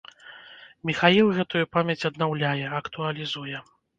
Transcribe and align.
Міхаіл 0.89 1.27
гэтую 1.37 1.61
памяць 1.77 2.07
аднаўляе, 2.11 2.65
актуалізуе. 2.81 3.63